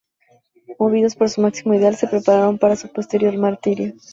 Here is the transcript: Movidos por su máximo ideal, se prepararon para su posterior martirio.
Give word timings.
Movidos 0.79 1.13
por 1.15 1.29
su 1.29 1.41
máximo 1.41 1.75
ideal, 1.75 1.95
se 1.95 2.07
prepararon 2.07 2.57
para 2.57 2.75
su 2.75 2.87
posterior 2.91 3.37
martirio. 3.37 3.93